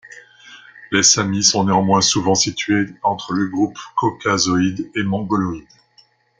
Les 0.91 1.03
samis 1.03 1.43
sont 1.43 1.63
néanmoins 1.63 2.01
souvent 2.01 2.33
situés 2.33 2.87
entre 3.03 3.33
le 3.33 3.45
groupe 3.45 3.77
caucasoïde 3.95 4.89
et 4.95 5.03
mongoloïde. 5.03 5.67